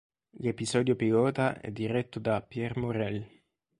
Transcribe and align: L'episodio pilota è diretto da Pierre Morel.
L'episodio 0.39 0.95
pilota 0.95 1.59
è 1.61 1.71
diretto 1.71 2.17
da 2.17 2.41
Pierre 2.41 2.79
Morel. 2.81 3.41